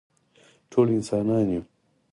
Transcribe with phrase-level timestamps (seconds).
[0.71, 1.63] ټول انسانان یو